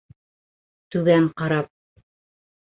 Түбән 0.95 1.27
ҡарап: 1.43 1.71